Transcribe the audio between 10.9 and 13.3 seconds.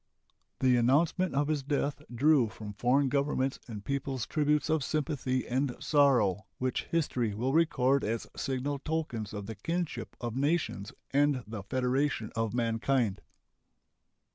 and the federation of mankind.